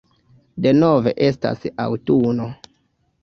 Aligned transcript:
Denove 0.65 1.13
estas 1.27 1.67
aŭtuno. 1.85 2.49